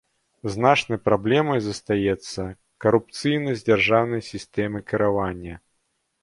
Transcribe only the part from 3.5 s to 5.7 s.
дзяржаўнай сістэмы кіравання.